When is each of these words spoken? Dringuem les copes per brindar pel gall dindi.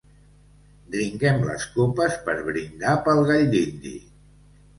Dringuem 0.95 1.45
les 1.49 1.65
copes 1.75 2.15
per 2.31 2.35
brindar 2.49 2.95
pel 3.09 3.23
gall 3.29 3.47
dindi. 3.53 3.95